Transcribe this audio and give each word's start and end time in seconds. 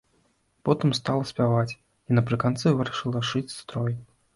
Потым 0.69 0.93
стала 1.01 1.29
спяваць, 1.33 1.77
і 2.07 2.11
напрыканцы 2.21 2.77
вырашыла 2.77 3.19
шыць 3.33 3.51
строй. 3.63 3.93